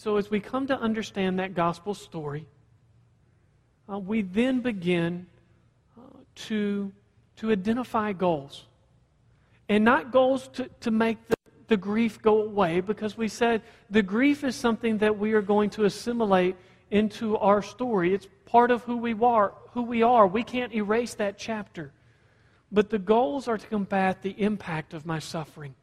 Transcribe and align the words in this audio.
And 0.00 0.04
so, 0.04 0.16
as 0.16 0.30
we 0.30 0.40
come 0.40 0.66
to 0.68 0.80
understand 0.80 1.40
that 1.40 1.52
gospel 1.52 1.92
story, 1.92 2.46
uh, 3.86 3.98
we 3.98 4.22
then 4.22 4.60
begin 4.62 5.26
uh, 5.94 6.00
to, 6.46 6.90
to 7.36 7.52
identify 7.52 8.14
goals. 8.14 8.64
And 9.68 9.84
not 9.84 10.10
goals 10.10 10.48
to, 10.54 10.70
to 10.80 10.90
make 10.90 11.18
the, 11.28 11.34
the 11.68 11.76
grief 11.76 12.22
go 12.22 12.40
away, 12.40 12.80
because 12.80 13.18
we 13.18 13.28
said 13.28 13.60
the 13.90 14.00
grief 14.00 14.42
is 14.42 14.56
something 14.56 14.96
that 15.04 15.18
we 15.18 15.34
are 15.34 15.42
going 15.42 15.68
to 15.68 15.84
assimilate 15.84 16.56
into 16.90 17.36
our 17.36 17.60
story. 17.60 18.14
It's 18.14 18.26
part 18.46 18.70
of 18.70 18.82
who 18.84 18.96
we 18.96 19.12
are. 19.22 19.52
Who 19.74 19.82
we 19.82 20.02
are. 20.02 20.26
We 20.26 20.44
can't 20.44 20.72
erase 20.72 21.12
that 21.16 21.36
chapter. 21.36 21.92
But 22.72 22.88
the 22.88 22.98
goals 22.98 23.48
are 23.48 23.58
to 23.58 23.66
combat 23.66 24.22
the 24.22 24.34
impact 24.40 24.94
of 24.94 25.04
my 25.04 25.18
suffering. 25.18 25.74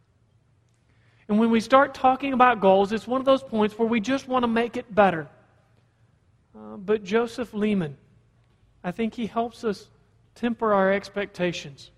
And 1.27 1.40
when 1.40 1.52
we 1.52 1.59
start 1.59 1.94
talking 1.94 2.33
about 2.33 2.61
goals, 2.61 2.92
it's 2.92 3.08
one 3.08 3.20
of 3.20 3.25
those 3.25 3.44
points 3.44 3.78
where 3.78 3.88
we 3.88 4.00
just 4.00 4.28
want 4.28 4.44
to 4.44 4.47
make 4.47 4.78
it 4.78 4.94
better. 4.94 5.28
Uh, 6.56 6.78
but 6.78 7.03
Joseph 7.03 7.53
Lehman, 7.53 7.97
I 8.84 8.92
think 8.92 9.14
he 9.14 9.28
helps 9.28 9.64
us 9.64 9.89
temper 10.36 10.73
our 10.73 10.92
expectations. 10.92 11.92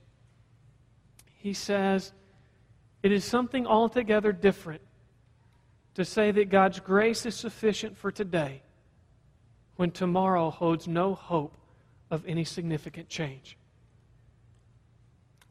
He 1.35 1.53
says, 1.53 2.11
It 3.03 3.11
is 3.11 3.23
something 3.23 3.67
altogether 3.67 4.31
different 4.31 4.81
to 5.93 6.03
say 6.03 6.31
that 6.31 6.49
God's 6.49 6.79
grace 6.79 7.25
is 7.25 7.35
sufficient 7.35 7.97
for 7.97 8.11
today 8.11 8.63
when 9.75 9.91
tomorrow 9.91 10.49
holds 10.49 10.87
no 10.87 11.13
hope 11.13 11.55
of 12.09 12.25
any 12.25 12.43
significant 12.43 13.09
change. 13.09 13.57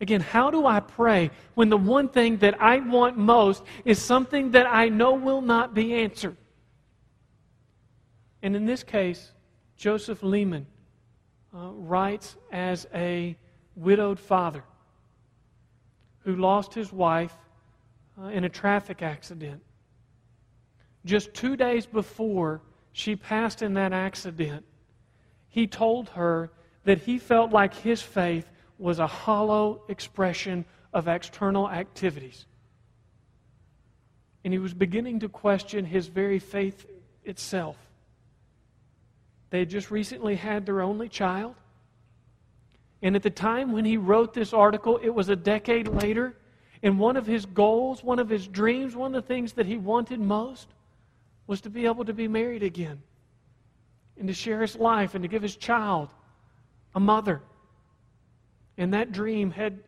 Again, 0.01 0.21
how 0.21 0.51
do 0.51 0.65
I 0.65 0.81
pray 0.81 1.31
when 1.55 1.69
the 1.69 1.77
one 1.77 2.09
thing 2.09 2.37
that 2.39 2.61
I 2.63 2.79
want 2.79 3.17
most 3.17 3.65
is 3.85 4.01
something 4.01 4.53
that 4.53 4.67
I 4.67 4.89
know 4.89 5.15
will 5.15 5.41
not 5.41 5.75
be 5.75 5.95
answered? 5.95 6.37
And 8.43 8.55
in 8.55 8.65
this 8.65 8.85
case, 8.85 9.33
Joseph 9.77 10.23
Lehman 10.23 10.67
uh, 11.53 11.71
writes 11.73 12.37
as 12.53 12.87
a 12.95 13.37
widowed 13.75 14.21
father 14.21 14.63
who 16.21 16.37
lost 16.37 16.75
his 16.75 16.93
wife 16.93 17.35
uh, 18.21 18.27
in 18.27 18.45
a 18.45 18.49
traffic 18.49 19.03
accident. 19.03 19.63
Just 21.05 21.35
two 21.35 21.57
days 21.57 21.87
before 21.87 22.61
she 22.93 23.17
passed 23.17 23.63
in 23.63 23.75
that 23.75 23.93
accident, 23.93 24.65
he 25.49 25.67
told 25.67 26.11
her 26.11 26.51
that 26.85 26.99
he 26.99 27.19
felt 27.19 27.51
like 27.51 27.75
his 27.75 28.03
faith 28.03 28.49
was 28.79 28.99
a 28.99 29.07
hollow 29.07 29.83
expression 29.89 30.65
of 30.93 31.09
external 31.09 31.69
activities. 31.69 32.47
And 34.45 34.53
he 34.53 34.59
was 34.59 34.73
beginning 34.73 35.21
to 35.21 35.29
question 35.29 35.85
his 35.85 36.07
very 36.07 36.39
faith 36.39 36.87
itself. 37.25 37.77
They 39.51 39.61
had 39.61 39.71
just 39.71 39.91
recently 39.91 40.37
had 40.37 40.65
their 40.67 40.81
only 40.81 41.09
child. 41.09 41.55
And 43.03 43.17
at 43.17 43.23
the 43.23 43.31
time 43.31 43.73
when 43.73 43.85
he 43.85 43.97
wrote 43.97 44.35
this 44.35 44.53
article, 44.53 44.99
it 45.03 45.11
was 45.11 45.29
a 45.29 45.37
decade 45.37 45.89
later. 45.89 46.37
And 46.83 46.99
one 46.99 47.17
of 47.17 47.27
his 47.27 47.47
goals, 47.47 48.03
one 48.03 48.19
of 48.19 48.29
his 48.29 48.47
dreams, 48.47 48.95
one 48.95 49.15
of 49.15 49.23
the 49.23 49.29
things 49.29 49.55
that 49.55 49.67
he 49.67 49.77
wanted 49.77 50.21
most 50.21 50.69
was 51.47 51.61
to 51.63 51.71
be 51.71 51.87
able 51.87 52.05
to 52.05 52.13
be 52.13 52.29
married 52.29 52.63
again 52.63 53.03
and 54.19 54.29
to 54.29 54.35
share 54.35 54.61
his 54.61 54.77
life 54.77 55.15
and 55.15 55.23
to 55.23 55.29
give 55.29 55.43
his 55.43 55.57
child 55.57 56.09
a 56.95 57.01
mother. 57.01 57.41
And 58.79 58.95
that 58.95 59.11
dream 59.11 59.51
had, 59.51 59.81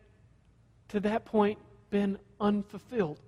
to 0.89 0.99
that 0.99 1.23
point, 1.23 1.57
been 1.89 2.19
unfulfilled. 2.41 3.19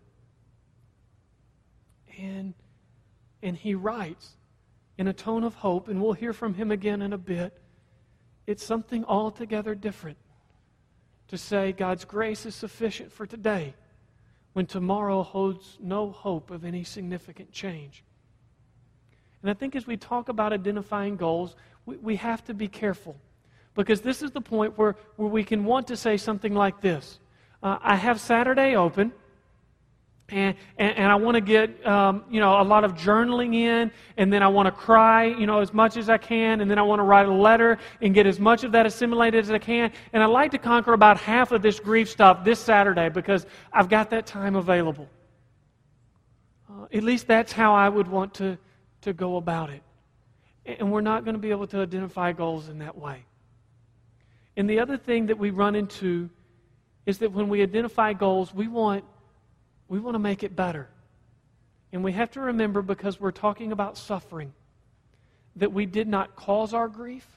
And, 2.19 2.53
and 3.41 3.56
he 3.56 3.74
writes 3.74 4.35
in 4.97 5.07
a 5.07 5.13
tone 5.13 5.46
of 5.46 5.56
hope, 5.56 5.88
and 5.88 6.01
we'll 6.01 6.13
hear 6.13 6.34
from 6.34 6.53
him 6.53 6.69
again 6.69 7.01
in 7.01 7.13
a 7.13 7.18
bit. 7.18 7.57
It's 8.46 8.63
something 8.63 9.06
altogether 9.06 9.74
different 9.74 10.18
to 11.29 11.38
say 11.38 11.72
God's 11.72 12.03
grace 12.03 12.45
is 12.45 12.53
sufficient 12.53 13.12
for 13.12 13.25
today 13.25 13.74
when 14.51 14.66
tomorrow 14.66 15.24
holds 15.24 15.78
no 15.81 16.12
hope 16.12 16.51
of 16.51 16.66
any 16.66 16.84
significant 16.84 17.51
change. 17.53 18.03
And 19.41 19.50
I 19.50 19.53
think 19.53 19.75
as 19.75 19.88
we 19.88 19.95
talk 19.95 20.28
about 20.28 20.53
identifying 20.53 21.16
goals, 21.16 21.56
we, 21.85 21.95
we 21.97 22.16
have 22.18 22.44
to 22.45 22.53
be 22.53 22.68
careful 22.68 23.16
because 23.75 24.01
this 24.01 24.22
is 24.22 24.31
the 24.31 24.41
point 24.41 24.78
where, 24.78 24.95
where 25.16 25.29
we 25.29 25.44
can 25.44 25.66
want 25.66 25.88
to 25.88 25.97
say 25.97 26.17
something 26.17 26.53
like 26.53 26.81
this 26.81 27.19
uh, 27.63 27.78
I 27.81 27.95
have 27.95 28.19
Saturday 28.19 28.75
open. 28.75 29.13
And, 30.29 30.56
and, 30.78 30.97
and 30.97 31.11
I 31.11 31.16
want 31.16 31.35
to 31.35 31.41
get, 31.41 31.85
um, 31.85 32.23
you 32.29 32.39
know, 32.39 32.59
a 32.59 32.63
lot 32.63 32.85
of 32.85 32.94
journaling 32.94 33.56
in, 33.56 33.91
and 34.17 34.31
then 34.31 34.41
I 34.41 34.47
want 34.47 34.67
to 34.67 34.72
cry, 34.72 35.25
you 35.25 35.45
know, 35.45 35.59
as 35.59 35.73
much 35.73 35.97
as 35.97 36.09
I 36.09 36.17
can, 36.17 36.62
and 36.62 36.72
then 36.72 36.79
I 36.79 36.81
want 36.81 37.00
to 37.00 37.03
write 37.03 37.28
a 37.28 37.33
letter 37.33 37.78
and 38.01 38.13
get 38.13 38.25
as 38.25 38.39
much 38.39 38.63
of 38.63 38.72
that 38.72 38.85
assimilated 38.85 39.44
as 39.44 39.51
I 39.51 39.59
can. 39.59 39.91
And 40.13 40.23
I'd 40.23 40.28
like 40.28 40.51
to 40.51 40.57
conquer 40.57 40.94
about 40.94 41.17
half 41.17 41.51
of 41.51 41.62
this 41.62 41.79
grief 41.79 42.09
stuff 42.09 42.44
this 42.44 42.59
Saturday 42.59 43.09
because 43.09 43.45
I've 43.72 43.89
got 43.89 44.09
that 44.12 44.25
time 44.25 44.56
available. 44.56 45.09
Uh, 46.69 46.85
at 46.91 47.03
least 47.03 47.28
that's 47.28 47.51
how 47.51 47.75
I 47.75 47.89
would 47.89 48.07
want 48.07 48.33
to, 48.35 48.57
to 49.01 49.13
go 49.13 49.35
about 49.35 49.69
it. 49.69 49.83
And 50.66 50.91
we're 50.91 51.01
not 51.01 51.25
going 51.25 51.35
to 51.35 51.41
be 51.41 51.51
able 51.51 51.67
to 51.67 51.81
identify 51.81 52.31
goals 52.31 52.69
in 52.69 52.79
that 52.79 52.97
way. 52.97 53.25
And 54.55 54.69
the 54.69 54.79
other 54.79 54.97
thing 54.97 55.27
that 55.27 55.37
we 55.37 55.49
run 55.49 55.75
into 55.75 56.29
is 57.05 57.17
that 57.19 57.31
when 57.31 57.49
we 57.49 57.61
identify 57.61 58.13
goals, 58.13 58.53
we 58.53 58.67
want, 58.67 59.03
we 59.87 59.99
want 59.99 60.15
to 60.15 60.19
make 60.19 60.43
it 60.43 60.55
better. 60.55 60.87
And 61.91 62.03
we 62.03 62.11
have 62.13 62.31
to 62.31 62.41
remember, 62.41 62.81
because 62.81 63.19
we're 63.19 63.31
talking 63.31 63.71
about 63.71 63.97
suffering, 63.97 64.53
that 65.55 65.71
we 65.71 65.85
did 65.85 66.07
not 66.07 66.35
cause 66.35 66.73
our 66.73 66.87
grief, 66.87 67.27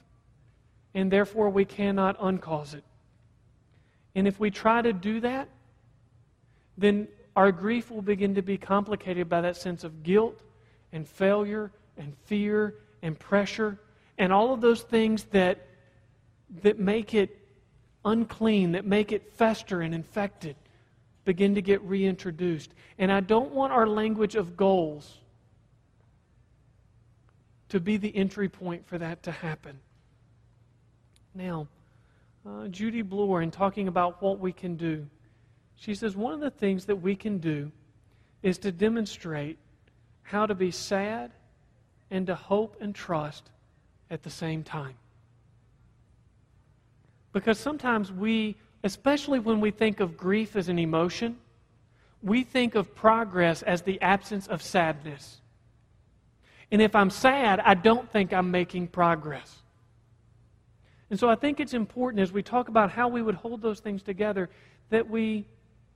and 0.93 1.11
therefore 1.11 1.49
we 1.49 1.65
cannot 1.65 2.17
uncause 2.19 2.73
it. 2.73 2.83
And 4.15 4.27
if 4.27 4.39
we 4.39 4.49
try 4.49 4.81
to 4.81 4.93
do 4.93 5.19
that, 5.19 5.47
then 6.77 7.07
our 7.35 7.51
grief 7.51 7.91
will 7.91 8.01
begin 8.01 8.35
to 8.35 8.41
be 8.41 8.57
complicated 8.57 9.29
by 9.29 9.41
that 9.41 9.57
sense 9.57 9.83
of 9.83 10.01
guilt 10.01 10.41
and 10.91 11.07
failure 11.07 11.71
and 11.97 12.15
fear 12.25 12.75
and 13.03 13.17
pressure 13.17 13.77
and 14.17 14.33
all 14.33 14.53
of 14.53 14.61
those 14.61 14.81
things 14.81 15.25
that 15.25 15.66
that 16.63 16.79
make 16.79 17.13
it 17.13 17.37
unclean, 18.05 18.71
that 18.71 18.85
make 18.85 19.11
it 19.11 19.33
fester 19.33 19.81
and 19.81 19.93
infected, 19.93 20.55
begin 21.25 21.55
to 21.55 21.61
get 21.61 21.81
reintroduced. 21.81 22.71
And 22.97 23.11
I 23.11 23.19
don't 23.19 23.51
want 23.51 23.73
our 23.73 23.87
language 23.87 24.35
of 24.35 24.55
goals 24.55 25.17
to 27.69 27.79
be 27.79 27.97
the 27.97 28.15
entry 28.15 28.47
point 28.47 28.87
for 28.87 28.97
that 28.97 29.23
to 29.23 29.31
happen. 29.31 29.77
Now, 31.35 31.67
uh, 32.45 32.67
Judy 32.69 33.01
Bloor, 33.01 33.41
in 33.41 33.51
talking 33.51 33.87
about 33.87 34.21
what 34.21 34.39
we 34.39 34.53
can 34.53 34.77
do, 34.77 35.05
she 35.75 35.93
says 35.93 36.15
one 36.15 36.33
of 36.33 36.39
the 36.39 36.49
things 36.49 36.85
that 36.85 36.95
we 36.95 37.15
can 37.15 37.37
do 37.39 37.71
is 38.41 38.57
to 38.59 38.71
demonstrate 38.71 39.57
how 40.23 40.45
to 40.45 40.55
be 40.55 40.71
sad 40.71 41.31
and 42.09 42.25
to 42.27 42.35
hope 42.35 42.77
and 42.79 42.95
trust 42.95 43.49
at 44.09 44.23
the 44.23 44.29
same 44.29 44.63
time. 44.63 44.95
Because 47.39 47.59
sometimes 47.59 48.11
we, 48.11 48.55
especially 48.83 49.37
when 49.37 49.61
we 49.61 49.69
think 49.69 49.99
of 49.99 50.17
grief 50.17 50.55
as 50.55 50.69
an 50.69 50.79
emotion, 50.79 51.37
we 52.23 52.43
think 52.43 52.73
of 52.73 52.95
progress 52.95 53.61
as 53.61 53.83
the 53.83 54.01
absence 54.01 54.47
of 54.47 54.63
sadness. 54.63 55.37
And 56.71 56.81
if 56.81 56.95
I'm 56.95 57.11
sad, 57.11 57.59
I 57.59 57.75
don't 57.75 58.11
think 58.11 58.33
I'm 58.33 58.49
making 58.49 58.87
progress. 58.87 59.61
And 61.11 61.19
so 61.19 61.29
I 61.29 61.35
think 61.35 61.59
it's 61.59 61.75
important 61.75 62.21
as 62.21 62.31
we 62.31 62.41
talk 62.41 62.69
about 62.69 62.89
how 62.89 63.07
we 63.07 63.21
would 63.21 63.35
hold 63.35 63.61
those 63.61 63.81
things 63.81 64.01
together 64.01 64.49
that 64.89 65.07
we, 65.07 65.45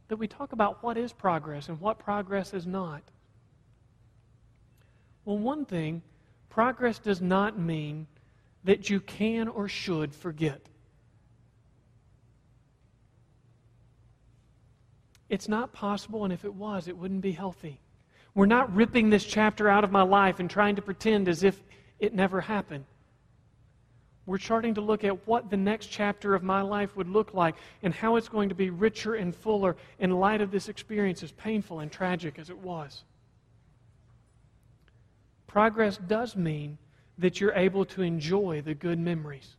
that 0.09 0.17
we 0.17 0.27
talk 0.27 0.51
about 0.51 0.83
what 0.83 0.95
is 0.95 1.11
progress 1.11 1.69
and 1.69 1.81
what 1.81 1.97
progress 1.97 2.53
is 2.53 2.67
not. 2.67 3.01
Well, 5.25 5.39
one 5.39 5.65
thing, 5.65 6.03
progress 6.49 6.99
does 6.99 7.19
not 7.19 7.57
mean 7.57 8.05
that 8.63 8.91
you 8.91 8.99
can 8.99 9.47
or 9.47 9.67
should 9.67 10.13
forget. 10.13 10.67
It's 15.31 15.47
not 15.47 15.71
possible, 15.71 16.25
and 16.25 16.33
if 16.33 16.43
it 16.43 16.53
was, 16.53 16.89
it 16.89 16.97
wouldn't 16.97 17.21
be 17.21 17.31
healthy. 17.31 17.79
We're 18.35 18.47
not 18.47 18.75
ripping 18.75 19.09
this 19.09 19.23
chapter 19.23 19.69
out 19.69 19.85
of 19.85 19.89
my 19.89 20.01
life 20.01 20.41
and 20.41 20.49
trying 20.49 20.75
to 20.75 20.81
pretend 20.81 21.29
as 21.29 21.41
if 21.41 21.63
it 21.99 22.13
never 22.13 22.41
happened. 22.41 22.83
We're 24.25 24.39
starting 24.39 24.73
to 24.73 24.81
look 24.81 25.05
at 25.05 25.25
what 25.25 25.49
the 25.49 25.55
next 25.55 25.87
chapter 25.87 26.35
of 26.35 26.43
my 26.43 26.61
life 26.61 26.97
would 26.97 27.07
look 27.07 27.33
like 27.33 27.55
and 27.81 27.93
how 27.93 28.17
it's 28.17 28.27
going 28.27 28.49
to 28.49 28.55
be 28.55 28.71
richer 28.71 29.15
and 29.15 29.33
fuller 29.33 29.77
in 29.99 30.11
light 30.11 30.41
of 30.41 30.51
this 30.51 30.67
experience, 30.67 31.23
as 31.23 31.31
painful 31.31 31.79
and 31.79 31.89
tragic 31.89 32.37
as 32.37 32.49
it 32.49 32.57
was. 32.57 33.05
Progress 35.47 35.95
does 35.95 36.35
mean 36.35 36.77
that 37.17 37.39
you're 37.39 37.53
able 37.53 37.85
to 37.85 38.01
enjoy 38.01 38.61
the 38.61 38.73
good 38.73 38.99
memories. 38.99 39.55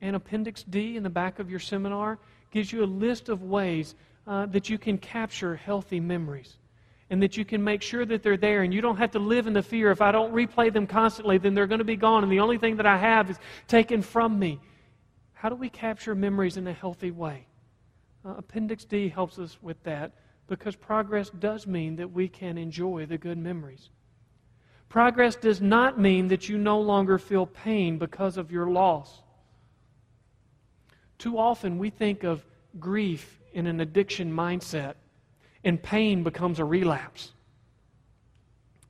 And 0.00 0.16
Appendix 0.16 0.62
D 0.62 0.96
in 0.96 1.02
the 1.02 1.10
back 1.10 1.38
of 1.38 1.50
your 1.50 1.60
seminar 1.60 2.18
gives 2.52 2.72
you 2.72 2.84
a 2.84 2.86
list 2.86 3.28
of 3.28 3.42
ways 3.42 3.96
uh, 4.26 4.46
that 4.46 4.68
you 4.70 4.78
can 4.78 4.96
capture 4.98 5.56
healthy 5.56 5.98
memories 5.98 6.58
and 7.10 7.20
that 7.20 7.36
you 7.36 7.44
can 7.44 7.62
make 7.62 7.82
sure 7.82 8.06
that 8.06 8.22
they're 8.22 8.36
there 8.36 8.62
and 8.62 8.72
you 8.72 8.80
don't 8.80 8.96
have 8.96 9.10
to 9.10 9.18
live 9.18 9.46
in 9.46 9.52
the 9.52 9.62
fear 9.62 9.90
if 9.90 10.00
I 10.00 10.12
don't 10.12 10.32
replay 10.32 10.72
them 10.72 10.86
constantly, 10.86 11.38
then 11.38 11.54
they're 11.54 11.66
going 11.66 11.80
to 11.80 11.84
be 11.84 11.96
gone 11.96 12.22
and 12.22 12.30
the 12.30 12.40
only 12.40 12.58
thing 12.58 12.76
that 12.76 12.86
I 12.86 12.96
have 12.96 13.28
is 13.28 13.38
taken 13.66 14.00
from 14.00 14.38
me. 14.38 14.60
How 15.32 15.48
do 15.48 15.56
we 15.56 15.68
capture 15.68 16.14
memories 16.14 16.56
in 16.56 16.68
a 16.68 16.72
healthy 16.72 17.10
way? 17.10 17.46
Uh, 18.24 18.34
Appendix 18.38 18.84
D 18.84 19.08
helps 19.08 19.38
us 19.38 19.58
with 19.60 19.82
that 19.82 20.12
because 20.46 20.76
progress 20.76 21.30
does 21.30 21.66
mean 21.66 21.96
that 21.96 22.12
we 22.12 22.28
can 22.28 22.56
enjoy 22.56 23.06
the 23.06 23.18
good 23.18 23.38
memories. 23.38 23.90
Progress 24.88 25.34
does 25.34 25.60
not 25.60 25.98
mean 25.98 26.28
that 26.28 26.48
you 26.48 26.58
no 26.58 26.78
longer 26.78 27.18
feel 27.18 27.46
pain 27.46 27.98
because 27.98 28.36
of 28.36 28.52
your 28.52 28.70
loss. 28.70 29.22
Too 31.22 31.38
often 31.38 31.78
we 31.78 31.88
think 31.88 32.24
of 32.24 32.44
grief 32.80 33.38
in 33.52 33.68
an 33.68 33.80
addiction 33.80 34.34
mindset 34.34 34.94
and 35.62 35.80
pain 35.80 36.24
becomes 36.24 36.58
a 36.58 36.64
relapse. 36.64 37.30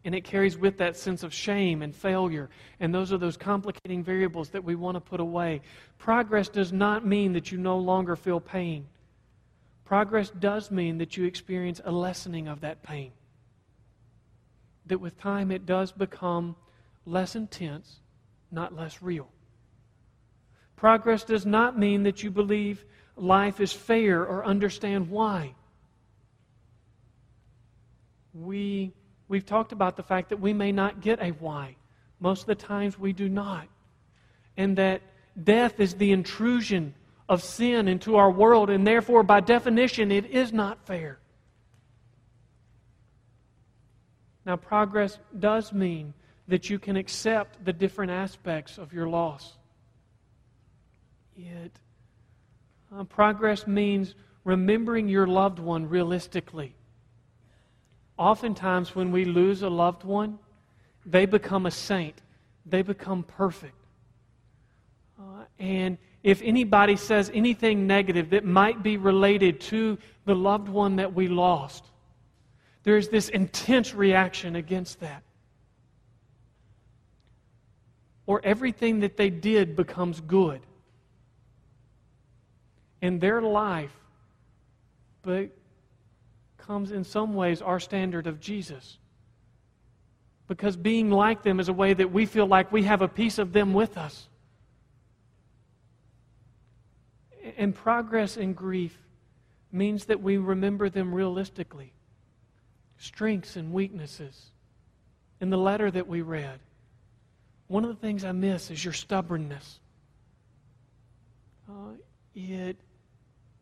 And 0.06 0.14
it 0.14 0.24
carries 0.24 0.56
with 0.56 0.78
that 0.78 0.96
sense 0.96 1.24
of 1.24 1.34
shame 1.34 1.82
and 1.82 1.94
failure. 1.94 2.48
And 2.80 2.94
those 2.94 3.12
are 3.12 3.18
those 3.18 3.36
complicating 3.36 4.02
variables 4.02 4.48
that 4.48 4.64
we 4.64 4.76
want 4.76 4.94
to 4.94 5.00
put 5.02 5.20
away. 5.20 5.60
Progress 5.98 6.48
does 6.48 6.72
not 6.72 7.06
mean 7.06 7.34
that 7.34 7.52
you 7.52 7.58
no 7.58 7.76
longer 7.76 8.16
feel 8.16 8.40
pain. 8.40 8.86
Progress 9.84 10.30
does 10.30 10.70
mean 10.70 10.96
that 10.96 11.18
you 11.18 11.26
experience 11.26 11.82
a 11.84 11.92
lessening 11.92 12.48
of 12.48 12.62
that 12.62 12.82
pain. 12.82 13.12
That 14.86 15.02
with 15.02 15.18
time 15.18 15.50
it 15.50 15.66
does 15.66 15.92
become 15.92 16.56
less 17.04 17.36
intense, 17.36 18.00
not 18.50 18.74
less 18.74 19.02
real. 19.02 19.28
Progress 20.76 21.24
does 21.24 21.46
not 21.46 21.78
mean 21.78 22.02
that 22.04 22.22
you 22.22 22.30
believe 22.30 22.84
life 23.16 23.60
is 23.60 23.72
fair 23.72 24.24
or 24.24 24.44
understand 24.44 25.10
why 25.10 25.54
we, 28.34 28.92
we've 29.28 29.46
talked 29.46 29.72
about 29.72 29.96
the 29.96 30.02
fact 30.02 30.30
that 30.30 30.40
we 30.40 30.52
may 30.52 30.72
not 30.72 31.00
get 31.00 31.20
a 31.20 31.30
why. 31.30 31.76
Most 32.20 32.42
of 32.42 32.46
the 32.46 32.54
times 32.54 32.98
we 32.98 33.12
do 33.12 33.28
not. 33.28 33.68
And 34.56 34.76
that 34.78 35.02
death 35.42 35.80
is 35.80 35.94
the 35.94 36.12
intrusion 36.12 36.94
of 37.28 37.42
sin 37.42 37.88
into 37.88 38.16
our 38.16 38.30
world, 38.30 38.70
and 38.70 38.86
therefore, 38.86 39.22
by 39.22 39.40
definition, 39.40 40.12
it 40.12 40.26
is 40.26 40.52
not 40.52 40.86
fair. 40.86 41.18
Now, 44.44 44.56
progress 44.56 45.18
does 45.38 45.72
mean 45.72 46.14
that 46.48 46.68
you 46.68 46.78
can 46.78 46.96
accept 46.96 47.64
the 47.64 47.72
different 47.72 48.10
aspects 48.10 48.76
of 48.76 48.92
your 48.92 49.08
loss. 49.08 49.56
It, 51.36 51.72
uh, 52.94 53.04
progress 53.04 53.66
means 53.66 54.14
remembering 54.44 55.08
your 55.08 55.26
loved 55.26 55.58
one 55.58 55.88
realistically 55.88 56.74
oftentimes 58.22 58.94
when 58.94 59.10
we 59.10 59.24
lose 59.24 59.62
a 59.62 59.68
loved 59.68 60.04
one, 60.04 60.38
they 61.04 61.26
become 61.26 61.66
a 61.66 61.70
saint, 61.70 62.22
they 62.64 62.82
become 62.82 63.24
perfect. 63.24 63.74
Uh, 65.18 65.44
and 65.58 65.98
if 66.22 66.40
anybody 66.42 66.96
says 66.96 67.30
anything 67.34 67.86
negative 67.86 68.30
that 68.30 68.44
might 68.44 68.82
be 68.82 68.96
related 68.96 69.60
to 69.60 69.98
the 70.24 70.34
loved 70.34 70.68
one 70.68 70.96
that 70.96 71.12
we 71.12 71.26
lost, 71.26 71.84
there's 72.84 73.08
this 73.08 73.28
intense 73.28 73.92
reaction 73.94 74.56
against 74.56 75.00
that. 75.00 75.22
Or 78.26 78.40
everything 78.44 79.00
that 79.00 79.16
they 79.16 79.30
did 79.30 79.74
becomes 79.74 80.20
good 80.20 80.60
in 83.02 83.18
their 83.18 83.42
life, 83.42 83.92
but 85.22 85.50
becomes, 86.56 86.92
in 86.92 87.04
some 87.04 87.34
ways, 87.34 87.60
our 87.60 87.80
standard 87.80 88.26
of 88.26 88.40
Jesus. 88.40 88.98
Because 90.46 90.76
being 90.76 91.10
like 91.10 91.42
them 91.42 91.60
is 91.60 91.68
a 91.68 91.72
way 91.72 91.92
that 91.92 92.12
we 92.12 92.24
feel 92.24 92.46
like 92.46 92.70
we 92.70 92.84
have 92.84 93.02
a 93.02 93.08
piece 93.08 93.38
of 93.38 93.52
them 93.52 93.74
with 93.74 93.98
us. 93.98 94.28
And 97.58 97.74
progress 97.74 98.36
in 98.36 98.52
grief 98.52 98.96
means 99.72 100.04
that 100.04 100.22
we 100.22 100.36
remember 100.36 100.88
them 100.88 101.12
realistically 101.12 101.92
strengths 102.98 103.56
and 103.56 103.72
weaknesses. 103.72 104.52
In 105.40 105.50
the 105.50 105.58
letter 105.58 105.90
that 105.90 106.06
we 106.06 106.22
read, 106.22 106.60
one 107.66 107.82
of 107.82 107.90
the 107.90 107.96
things 107.96 108.24
I 108.24 108.30
miss 108.30 108.70
is 108.70 108.84
your 108.84 108.92
stubbornness. 108.92 109.80
Uh, 111.68 111.94
it, 112.36 112.76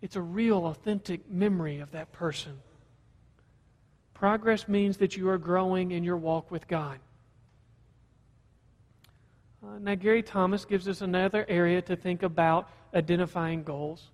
it's 0.03 0.17
a 0.17 0.23
real, 0.23 0.67
authentic 0.67 1.31
memory 1.31 1.81
of 1.81 1.91
that 1.93 2.13
person. 2.13 2.59
Progress 4.15 4.69
means 4.69 4.97
that 4.99 5.17
you 5.17 5.29
are 5.29 5.39
growing 5.39 5.93
in 5.93 6.05
your 6.05 6.17
walk 6.17 6.51
with 6.51 6.69
God. 6.69 6.99
Uh, 9.63 9.79
now, 9.79 9.95
Gary 9.95 10.23
Thomas 10.23 10.65
gives 10.65 10.89
us 10.89 11.03
another 11.03 11.45
area 11.49 11.83
to 11.83 11.97
think 11.97 12.23
about 12.23 12.71
identifying 12.95 13.63
goals. 13.63 14.09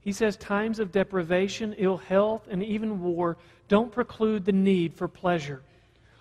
He 0.00 0.12
says 0.12 0.36
times 0.36 0.78
of 0.78 0.92
deprivation, 0.92 1.74
ill 1.76 1.98
health, 1.98 2.48
and 2.50 2.62
even 2.62 3.02
war 3.02 3.36
don't 3.68 3.92
preclude 3.92 4.44
the 4.44 4.52
need 4.52 4.94
for 4.94 5.08
pleasure. 5.08 5.62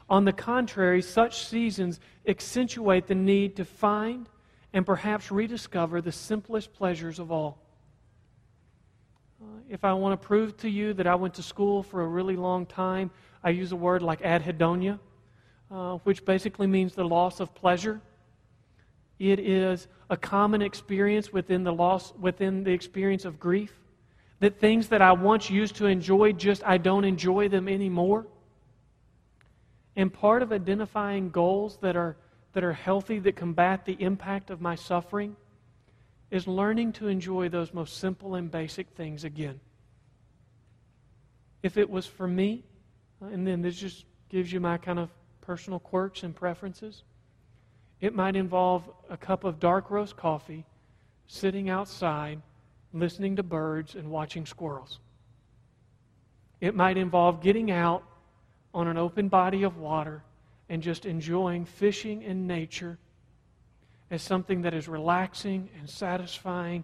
On 0.10 0.26
the 0.26 0.34
contrary, 0.34 1.02
such 1.02 1.46
seasons 1.46 2.00
accentuate 2.28 3.08
the 3.08 3.16
need 3.16 3.56
to 3.56 3.64
find 3.64 4.28
and 4.74 4.86
perhaps 4.86 5.32
rediscover 5.32 6.02
the 6.02 6.12
simplest 6.12 6.74
pleasures 6.74 7.20
of 7.20 7.32
all. 7.32 7.58
Uh, 9.42 9.46
if 9.70 9.86
I 9.86 9.94
want 9.94 10.20
to 10.20 10.28
prove 10.28 10.58
to 10.58 10.70
you 10.70 10.94
that 10.96 11.08
I 11.08 11.16
went 11.16 11.36
to 11.36 11.44
school 11.44 11.82
for 11.82 12.02
a 12.02 12.08
really 12.08 12.36
long 12.36 12.66
time, 12.66 13.10
I 13.42 13.52
use 13.52 13.72
a 13.72 13.76
word 13.76 14.02
like 14.02 14.22
anhedonia, 14.22 15.00
uh, 15.72 15.98
which 16.04 16.26
basically 16.26 16.68
means 16.68 16.94
the 16.94 17.06
loss 17.06 17.40
of 17.40 17.56
pleasure. 17.56 18.02
It 19.18 19.40
is 19.40 19.88
a 20.10 20.18
common 20.18 20.62
experience 20.62 21.32
within 21.32 21.64
the 21.64 21.72
loss, 21.72 22.14
within 22.20 22.66
the 22.66 22.72
experience 22.72 23.24
of 23.24 23.40
grief. 23.40 23.80
That 24.42 24.60
things 24.60 24.90
that 24.90 25.02
I 25.02 25.14
once 25.14 25.50
used 25.50 25.76
to 25.78 25.86
enjoy, 25.86 26.34
just 26.34 26.62
I 26.66 26.78
don't 26.78 27.06
enjoy 27.06 27.48
them 27.48 27.70
anymore. 27.70 28.28
And 29.96 30.12
part 30.12 30.44
of 30.44 30.52
identifying 30.52 31.30
goals 31.30 31.78
that 31.82 31.96
are, 31.96 32.18
that 32.54 32.64
are 32.66 32.74
healthy, 32.74 33.20
that 33.20 33.38
combat 33.38 33.86
the 33.86 34.02
impact 34.02 34.50
of 34.50 34.60
my 34.60 34.76
suffering, 34.76 35.36
is 36.32 36.48
learning 36.48 36.94
to 36.94 37.08
enjoy 37.08 37.50
those 37.50 37.74
most 37.74 37.98
simple 37.98 38.36
and 38.36 38.52
basic 38.52 38.90
things 38.90 39.24
again. 39.24 39.60
If 41.64 41.78
it 41.78 41.90
was 41.90 42.06
for 42.06 42.28
me, 42.28 42.64
and 43.22 43.46
then 43.46 43.62
this 43.62 43.76
just 43.76 44.06
gives 44.30 44.52
you 44.52 44.60
my 44.60 44.78
kind 44.78 45.00
of 45.00 45.10
personal 45.42 45.80
quirks 45.80 46.24
and 46.24 46.36
preferences, 46.36 47.04
it 48.00 48.16
might 48.16 48.36
involve 48.36 48.90
a 49.10 49.18
cup 49.18 49.44
of 49.44 49.60
dark 49.60 49.90
roast 49.90 50.16
coffee, 50.16 50.66
sitting 51.28 51.70
outside, 51.70 52.42
listening 52.94 53.36
to 53.36 53.44
birds, 53.44 53.96
and 53.96 54.10
watching 54.10 54.46
squirrels. 54.46 55.00
It 56.62 56.76
might 56.76 56.98
involve 56.98 57.42
getting 57.42 57.72
out 57.72 58.04
on 58.74 58.88
an 58.88 58.98
open 58.98 59.28
body 59.28 59.64
of 59.64 59.78
water 59.78 60.24
and 60.70 60.82
just 60.82 61.06
enjoying 61.06 61.66
fishing 61.66 62.22
in 62.22 62.46
nature 62.48 62.98
as 64.12 64.22
something 64.22 64.64
that 64.64 64.74
is 64.74 64.88
relaxing 64.88 65.70
and 65.80 65.90
satisfying 65.90 66.84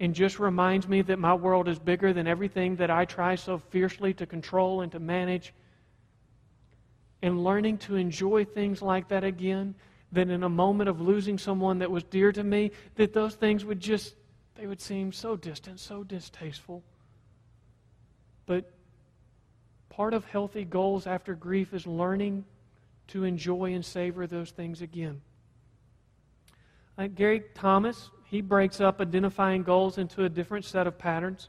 and 0.00 0.14
just 0.14 0.38
reminds 0.38 0.86
me 0.86 1.02
that 1.02 1.18
my 1.18 1.34
world 1.34 1.68
is 1.68 1.78
bigger 1.78 2.12
than 2.12 2.26
everything 2.26 2.76
that 2.76 2.90
I 2.90 3.04
try 3.04 3.34
so 3.34 3.58
fiercely 3.58 4.14
to 4.14 4.26
control 4.26 4.80
and 4.80 4.92
to 4.92 5.00
manage. 5.00 5.52
And 7.20 7.42
learning 7.42 7.78
to 7.78 7.96
enjoy 7.96 8.44
things 8.44 8.80
like 8.80 9.08
that 9.08 9.24
again, 9.24 9.74
that 10.12 10.28
in 10.28 10.44
a 10.44 10.48
moment 10.48 10.88
of 10.88 11.00
losing 11.00 11.36
someone 11.36 11.80
that 11.80 11.90
was 11.90 12.04
dear 12.04 12.30
to 12.30 12.44
me, 12.44 12.70
that 12.94 13.12
those 13.12 13.34
things 13.34 13.64
would 13.64 13.80
just, 13.80 14.14
they 14.54 14.66
would 14.66 14.80
seem 14.80 15.12
so 15.12 15.34
distant, 15.34 15.80
so 15.80 16.04
distasteful. 16.04 16.84
But 18.46 18.70
part 19.88 20.14
of 20.14 20.24
healthy 20.26 20.64
goals 20.64 21.08
after 21.08 21.34
grief 21.34 21.74
is 21.74 21.86
learning 21.88 22.44
to 23.08 23.24
enjoy 23.24 23.74
and 23.74 23.84
savor 23.84 24.28
those 24.28 24.52
things 24.52 24.80
again. 24.80 25.20
Gary 27.06 27.44
Thomas, 27.54 28.10
he 28.24 28.40
breaks 28.40 28.80
up 28.80 29.00
identifying 29.00 29.62
goals 29.62 29.98
into 29.98 30.24
a 30.24 30.28
different 30.28 30.64
set 30.64 30.86
of 30.86 30.98
patterns. 30.98 31.48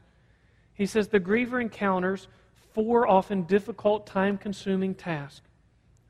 He 0.74 0.86
says 0.86 1.08
the 1.08 1.20
griever 1.20 1.60
encounters 1.60 2.28
four 2.72 3.06
often 3.06 3.42
difficult, 3.42 4.06
time 4.06 4.38
consuming 4.38 4.94
tasks. 4.94 5.46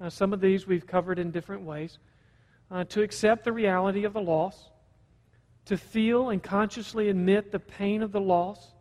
Uh, 0.00 0.10
some 0.10 0.32
of 0.32 0.40
these 0.40 0.66
we've 0.66 0.86
covered 0.86 1.18
in 1.18 1.30
different 1.30 1.62
ways. 1.62 1.98
Uh, 2.70 2.84
to 2.84 3.02
accept 3.02 3.44
the 3.44 3.52
reality 3.52 4.04
of 4.04 4.12
the 4.12 4.20
loss, 4.20 4.70
to 5.64 5.76
feel 5.76 6.30
and 6.30 6.42
consciously 6.42 7.08
admit 7.08 7.50
the 7.50 7.58
pain 7.58 8.02
of 8.02 8.12
the 8.12 8.20
loss. 8.20 8.74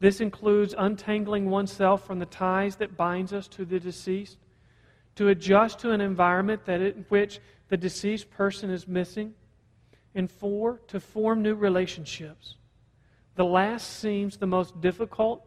This 0.00 0.20
includes 0.20 0.74
untangling 0.76 1.48
oneself 1.48 2.06
from 2.06 2.18
the 2.18 2.26
ties 2.26 2.76
that 2.76 2.96
binds 2.96 3.32
us 3.32 3.48
to 3.48 3.64
the 3.64 3.78
deceased, 3.78 4.38
to 5.14 5.28
adjust 5.28 5.78
to 5.80 5.92
an 5.92 6.00
environment 6.00 6.64
that 6.64 6.80
in 6.80 7.04
which 7.08 7.38
the 7.68 7.76
deceased 7.76 8.30
person 8.30 8.70
is 8.70 8.88
missing, 8.88 9.34
and 10.16 10.28
four, 10.30 10.80
to 10.88 10.98
form 10.98 11.42
new 11.42 11.54
relationships. 11.54 12.56
The 13.36 13.44
last 13.44 13.98
seems 13.98 14.36
the 14.36 14.46
most 14.46 14.80
difficult 14.80 15.44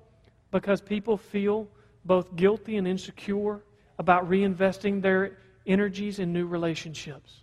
because 0.52 0.80
people 0.80 1.18
feel 1.18 1.68
both 2.06 2.36
guilty 2.36 2.78
and 2.78 2.88
insecure 2.88 3.62
about 3.98 4.30
reinvesting 4.30 5.02
their 5.02 5.40
energies 5.66 6.20
in 6.20 6.32
new 6.32 6.46
relationships. 6.46 7.42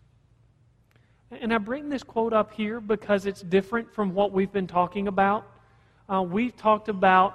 And 1.30 1.52
I 1.52 1.58
bring 1.58 1.88
this 1.88 2.04
quote 2.04 2.32
up 2.32 2.54
here 2.54 2.80
because 2.80 3.26
it's 3.26 3.42
different 3.42 3.92
from 3.92 4.14
what 4.14 4.32
we've 4.32 4.52
been 4.52 4.68
talking 4.68 5.08
about. 5.08 5.46
Uh, 6.08 6.22
we've 6.22 6.56
talked 6.56 6.88
about 6.88 7.34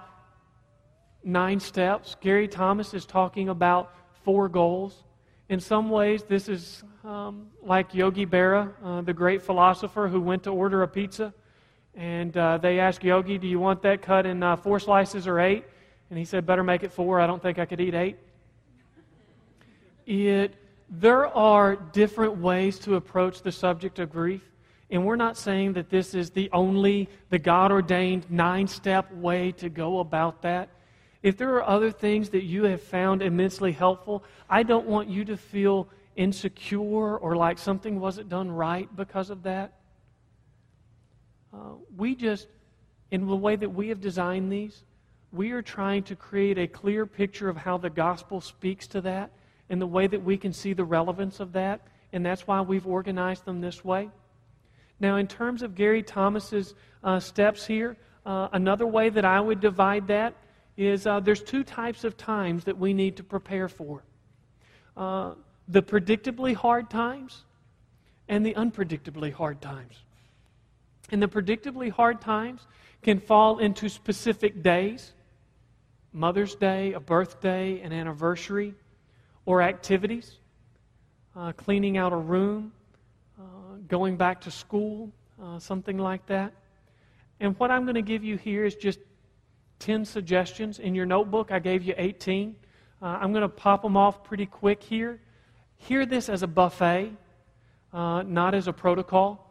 nine 1.23 1.59
steps. 1.59 2.15
Gary 2.21 2.47
Thomas 2.47 2.93
is 2.93 3.05
talking 3.05 3.49
about 3.49 3.93
four 4.23 4.47
goals. 4.47 5.03
In 5.51 5.59
some 5.59 5.89
ways, 5.89 6.23
this 6.23 6.47
is 6.47 6.81
um, 7.03 7.47
like 7.61 7.93
Yogi 7.93 8.25
Berra, 8.25 8.71
uh, 8.85 9.01
the 9.01 9.11
great 9.11 9.41
philosopher 9.41 10.07
who 10.07 10.21
went 10.21 10.43
to 10.43 10.49
order 10.49 10.83
a 10.83 10.87
pizza. 10.87 11.33
And 11.93 12.37
uh, 12.37 12.57
they 12.57 12.79
asked 12.79 13.03
Yogi, 13.03 13.37
Do 13.37 13.47
you 13.47 13.59
want 13.59 13.81
that 13.81 14.01
cut 14.01 14.25
in 14.25 14.41
uh, 14.43 14.55
four 14.55 14.79
slices 14.79 15.27
or 15.27 15.41
eight? 15.41 15.65
And 16.09 16.17
he 16.17 16.23
said, 16.23 16.45
Better 16.45 16.63
make 16.63 16.83
it 16.83 16.93
four. 16.93 17.19
I 17.19 17.27
don't 17.27 17.41
think 17.41 17.59
I 17.59 17.65
could 17.65 17.81
eat 17.81 17.93
eight. 17.93 18.17
It, 20.05 20.55
there 20.89 21.27
are 21.27 21.75
different 21.75 22.37
ways 22.37 22.79
to 22.79 22.95
approach 22.95 23.41
the 23.41 23.51
subject 23.51 23.99
of 23.99 24.09
grief. 24.09 24.49
And 24.89 25.05
we're 25.05 25.17
not 25.17 25.35
saying 25.35 25.73
that 25.73 25.89
this 25.89 26.13
is 26.13 26.29
the 26.29 26.49
only, 26.53 27.09
the 27.29 27.39
God 27.39 27.73
ordained 27.73 28.25
nine 28.31 28.69
step 28.69 29.13
way 29.15 29.51
to 29.57 29.67
go 29.67 29.99
about 29.99 30.43
that. 30.43 30.69
If 31.23 31.37
there 31.37 31.53
are 31.55 31.63
other 31.63 31.91
things 31.91 32.29
that 32.29 32.43
you 32.43 32.63
have 32.63 32.81
found 32.81 33.21
immensely 33.21 33.71
helpful, 33.71 34.23
I 34.49 34.63
don't 34.63 34.87
want 34.87 35.07
you 35.09 35.23
to 35.25 35.37
feel 35.37 35.87
insecure 36.15 37.17
or 37.17 37.35
like 37.35 37.57
something 37.57 37.99
wasn't 37.99 38.29
done 38.29 38.51
right 38.51 38.93
because 38.95 39.29
of 39.29 39.43
that. 39.43 39.73
Uh, 41.53 41.73
we 41.95 42.15
just, 42.15 42.47
in 43.11 43.27
the 43.27 43.35
way 43.35 43.55
that 43.55 43.69
we 43.69 43.89
have 43.89 44.01
designed 44.01 44.51
these, 44.51 44.83
we 45.31 45.51
are 45.51 45.61
trying 45.61 46.03
to 46.03 46.15
create 46.15 46.57
a 46.57 46.67
clear 46.67 47.05
picture 47.05 47.49
of 47.49 47.55
how 47.55 47.77
the 47.77 47.89
gospel 47.89 48.41
speaks 48.41 48.87
to 48.87 49.01
that 49.01 49.31
and 49.69 49.81
the 49.81 49.87
way 49.87 50.07
that 50.07 50.21
we 50.23 50.37
can 50.37 50.51
see 50.51 50.73
the 50.73 50.83
relevance 50.83 51.39
of 51.39 51.53
that. 51.53 51.81
And 52.13 52.25
that's 52.25 52.47
why 52.47 52.61
we've 52.61 52.87
organized 52.87 53.45
them 53.45 53.61
this 53.61 53.85
way. 53.85 54.09
Now, 54.99 55.15
in 55.15 55.27
terms 55.27 55.61
of 55.61 55.75
Gary 55.75 56.03
Thomas's 56.03 56.73
uh, 57.03 57.19
steps 57.19 57.65
here, 57.65 57.95
uh, 58.25 58.49
another 58.51 58.85
way 58.85 59.09
that 59.09 59.25
I 59.25 59.39
would 59.39 59.59
divide 59.59 60.07
that 60.07 60.35
is 60.87 61.05
uh, 61.05 61.19
there's 61.19 61.43
two 61.43 61.63
types 61.63 62.03
of 62.03 62.17
times 62.17 62.63
that 62.65 62.77
we 62.77 62.93
need 62.93 63.17
to 63.17 63.23
prepare 63.23 63.67
for 63.67 64.03
uh, 64.97 65.33
the 65.67 65.81
predictably 65.81 66.53
hard 66.53 66.89
times 66.89 67.43
and 68.27 68.45
the 68.45 68.53
unpredictably 68.53 69.31
hard 69.31 69.61
times. 69.61 70.03
And 71.11 71.21
the 71.21 71.27
predictably 71.27 71.91
hard 71.91 72.21
times 72.21 72.65
can 73.01 73.19
fall 73.19 73.59
into 73.59 73.89
specific 73.89 74.63
days 74.63 75.13
Mother's 76.13 76.55
Day, 76.55 76.93
a 76.93 76.99
birthday, 76.99 77.79
an 77.81 77.93
anniversary, 77.93 78.73
or 79.45 79.61
activities, 79.61 80.39
uh, 81.35 81.53
cleaning 81.53 81.97
out 81.97 82.11
a 82.11 82.17
room, 82.17 82.73
uh, 83.39 83.43
going 83.87 84.17
back 84.17 84.41
to 84.41 84.51
school, 84.51 85.09
uh, 85.41 85.57
something 85.57 85.97
like 85.97 86.25
that. 86.25 86.51
And 87.39 87.57
what 87.59 87.71
I'm 87.71 87.83
going 87.83 87.95
to 87.95 88.01
give 88.01 88.25
you 88.25 88.37
here 88.37 88.65
is 88.65 88.75
just 88.75 88.99
10 89.81 90.05
suggestions. 90.05 90.79
In 90.79 90.95
your 90.95 91.05
notebook, 91.05 91.51
I 91.51 91.59
gave 91.59 91.83
you 91.83 91.93
18. 91.97 92.55
Uh, 93.01 93.05
I'm 93.05 93.31
going 93.33 93.41
to 93.41 93.49
pop 93.49 93.81
them 93.81 93.97
off 93.97 94.23
pretty 94.23 94.45
quick 94.45 94.81
here. 94.81 95.19
Hear 95.77 96.05
this 96.05 96.29
as 96.29 96.43
a 96.43 96.47
buffet, 96.47 97.11
uh, 97.91 98.21
not 98.21 98.53
as 98.53 98.67
a 98.67 98.73
protocol. 98.73 99.47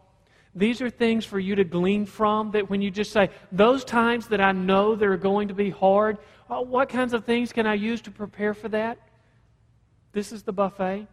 These 0.54 0.80
are 0.80 0.88
things 0.88 1.24
for 1.24 1.38
you 1.38 1.56
to 1.56 1.64
glean 1.64 2.06
from 2.06 2.52
that 2.52 2.70
when 2.70 2.80
you 2.80 2.90
just 2.90 3.12
say, 3.12 3.30
those 3.50 3.84
times 3.84 4.28
that 4.28 4.40
I 4.40 4.52
know 4.52 4.94
that 4.94 5.04
are 5.04 5.16
going 5.16 5.48
to 5.48 5.54
be 5.54 5.70
hard, 5.70 6.18
uh, 6.48 6.60
what 6.60 6.88
kinds 6.88 7.12
of 7.12 7.24
things 7.24 7.52
can 7.52 7.66
I 7.66 7.74
use 7.74 8.00
to 8.02 8.10
prepare 8.10 8.54
for 8.54 8.68
that? 8.68 8.98
This 10.12 10.32
is 10.32 10.44
the 10.44 10.52
buffet. 10.52 11.06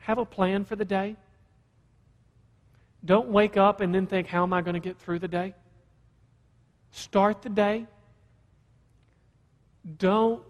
Have 0.00 0.18
a 0.18 0.24
plan 0.24 0.64
for 0.64 0.76
the 0.76 0.84
day. 0.84 1.16
Don't 3.04 3.28
wake 3.28 3.56
up 3.58 3.80
and 3.82 3.94
then 3.94 4.06
think, 4.06 4.26
how 4.26 4.42
am 4.42 4.52
I 4.52 4.62
going 4.62 4.74
to 4.74 4.80
get 4.80 4.98
through 4.98 5.18
the 5.18 5.28
day? 5.28 5.54
Start 6.90 7.42
the 7.42 7.48
day. 7.48 7.86
Don't 9.98 10.42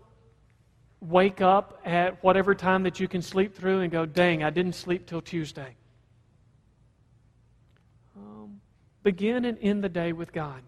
wake 1.01 1.41
up 1.41 1.81
at 1.85 2.23
whatever 2.23 2.55
time 2.55 2.83
that 2.83 3.01
you 3.01 3.09
can 3.09 3.23
sleep 3.23 3.55
through 3.55 3.81
and 3.81 3.91
go, 3.91 4.05
dang, 4.05 4.43
I 4.43 4.51
didn't 4.51 4.75
sleep 4.75 5.07
till 5.07 5.23
Tuesday. 5.23 5.75
Um, 8.17 8.61
begin 9.03 9.45
and 9.45 9.57
end 9.63 9.83
the 9.83 9.89
day 9.89 10.13
with 10.13 10.33
God. 10.33 10.63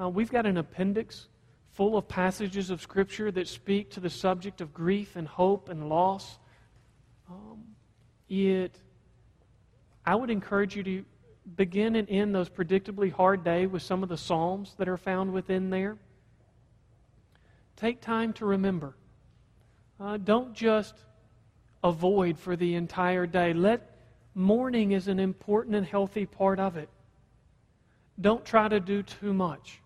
Uh, 0.00 0.08
we've 0.08 0.30
got 0.30 0.46
an 0.46 0.56
appendix 0.56 1.28
full 1.72 1.96
of 1.96 2.08
passages 2.08 2.70
of 2.70 2.80
Scripture 2.80 3.30
that 3.30 3.46
speak 3.46 3.90
to 3.90 4.00
the 4.00 4.08
subject 4.08 4.62
of 4.62 4.72
grief 4.72 5.16
and 5.16 5.28
hope 5.28 5.68
and 5.68 5.88
loss. 5.88 6.38
Um, 7.28 7.62
it, 8.28 8.78
I 10.04 10.14
would 10.14 10.30
encourage 10.30 10.74
you 10.74 10.82
to 10.82 11.04
begin 11.54 11.94
and 11.94 12.08
end 12.10 12.34
those 12.34 12.48
predictably 12.48 13.12
hard 13.12 13.44
days 13.44 13.68
with 13.68 13.82
some 13.82 14.02
of 14.02 14.08
the 14.08 14.16
Psalms 14.16 14.74
that 14.78 14.88
are 14.88 14.96
found 14.96 15.32
within 15.32 15.70
there. 15.70 15.96
Take 17.76 18.00
time 18.00 18.32
to 18.34 18.46
remember. 18.46 18.96
Uh, 20.00 20.16
don't 20.16 20.54
just 20.54 20.94
avoid 21.84 22.38
for 22.38 22.56
the 22.56 22.74
entire 22.74 23.26
day. 23.26 23.52
Let 23.52 23.96
mourning 24.34 24.92
is 24.92 25.08
an 25.08 25.20
important 25.20 25.76
and 25.76 25.86
healthy 25.86 26.26
part 26.26 26.58
of 26.58 26.76
it. 26.76 26.88
Don't 28.20 28.44
try 28.44 28.68
to 28.68 28.80
do 28.80 29.02
too 29.02 29.32
much. 29.32 29.80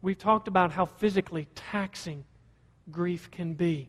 We've 0.00 0.18
talked 0.18 0.48
about 0.48 0.72
how 0.72 0.86
physically 0.86 1.46
taxing 1.54 2.24
grief 2.90 3.30
can 3.30 3.54
be. 3.54 3.88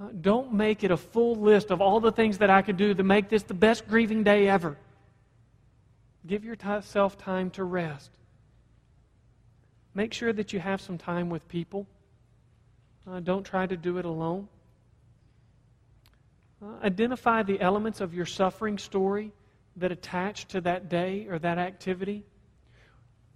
Uh, 0.00 0.08
don't 0.18 0.54
make 0.54 0.84
it 0.84 0.90
a 0.90 0.96
full 0.96 1.36
list 1.36 1.70
of 1.70 1.82
all 1.82 2.00
the 2.00 2.12
things 2.12 2.38
that 2.38 2.48
I 2.48 2.62
could 2.62 2.78
do 2.78 2.94
to 2.94 3.02
make 3.02 3.28
this 3.28 3.42
the 3.42 3.54
best 3.54 3.86
grieving 3.86 4.22
day 4.22 4.48
ever. 4.48 4.78
Give 6.26 6.44
yourself 6.44 7.16
time 7.18 7.50
to 7.50 7.64
rest. 7.64 8.10
Make 9.94 10.12
sure 10.12 10.32
that 10.32 10.52
you 10.52 10.60
have 10.60 10.80
some 10.80 10.98
time 10.98 11.30
with 11.30 11.48
people. 11.48 11.86
Uh, 13.10 13.20
don't 13.20 13.44
try 13.44 13.66
to 13.66 13.76
do 13.76 13.98
it 13.98 14.04
alone. 14.04 14.48
Uh, 16.62 16.84
identify 16.84 17.42
the 17.42 17.60
elements 17.60 18.00
of 18.00 18.12
your 18.14 18.26
suffering 18.26 18.78
story 18.78 19.32
that 19.76 19.90
attach 19.90 20.46
to 20.48 20.60
that 20.60 20.88
day 20.88 21.26
or 21.28 21.38
that 21.38 21.58
activity. 21.58 22.22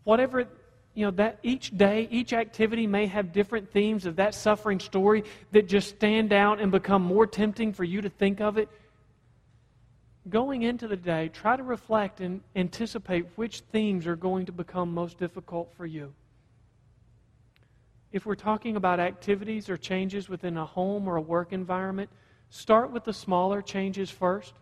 Whatever 0.04 0.46
you 0.94 1.06
know 1.06 1.10
that 1.12 1.38
each 1.42 1.76
day 1.76 2.06
each 2.10 2.32
activity 2.32 2.86
may 2.86 3.06
have 3.06 3.32
different 3.32 3.72
themes 3.72 4.06
of 4.06 4.16
that 4.16 4.34
suffering 4.34 4.78
story 4.78 5.24
that 5.50 5.66
just 5.66 5.88
stand 5.88 6.32
out 6.32 6.60
and 6.60 6.70
become 6.70 7.02
more 7.02 7.26
tempting 7.26 7.72
for 7.72 7.82
you 7.82 8.00
to 8.00 8.08
think 8.08 8.40
of 8.40 8.58
it 8.58 8.68
going 10.28 10.62
into 10.62 10.88
the 10.88 10.96
day 10.96 11.28
try 11.28 11.56
to 11.56 11.62
reflect 11.62 12.20
and 12.20 12.40
anticipate 12.56 13.26
which 13.36 13.60
themes 13.60 14.06
are 14.06 14.16
going 14.16 14.46
to 14.46 14.52
become 14.52 14.92
most 14.92 15.18
difficult 15.18 15.72
for 15.76 15.86
you. 15.86 16.12
If 18.12 18.24
we're 18.24 18.34
talking 18.34 18.76
about 18.76 19.00
activities 19.00 19.68
or 19.68 19.76
changes 19.76 20.28
within 20.28 20.56
a 20.56 20.64
home 20.64 21.08
or 21.08 21.16
a 21.16 21.20
work 21.20 21.52
environment 21.52 22.08
start 22.54 22.92
with 22.92 23.02
the 23.02 23.12
smaller 23.12 23.60
changes 23.60 24.10
first. 24.10 24.54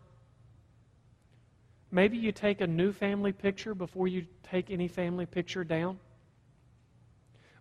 Maybe 1.90 2.16
you 2.16 2.32
take 2.32 2.62
a 2.62 2.66
new 2.66 2.90
family 2.90 3.32
picture 3.32 3.74
before 3.74 4.08
you 4.08 4.24
take 4.42 4.70
any 4.70 4.88
family 4.88 5.26
picture 5.26 5.62
down. 5.62 5.98